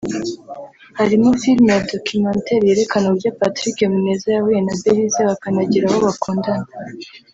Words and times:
harimo 0.99 1.27
filimi 1.41 1.75
Documentaire 1.93 2.63
yerekana 2.69 3.05
uburyo 3.07 3.29
Partrick 3.39 3.77
Muneza 3.91 4.27
yahuye 4.35 4.59
na 4.63 4.73
Belyse 4.81 5.21
bakanagera 5.29 5.85
aho 5.89 5.99
bakundana 6.07 6.67